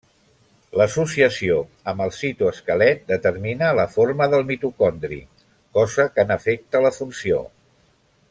L'associació 0.79 1.57
amb 1.91 2.01
el 2.05 2.13
citoesquelet 2.19 3.03
determina 3.11 3.69
la 3.81 3.85
forma 3.97 4.29
del 4.33 4.47
mitocondri, 4.53 5.21
cosa 5.81 6.07
que 6.17 6.27
n'afecta 6.31 6.83
la 6.87 6.95
funció. 6.99 7.43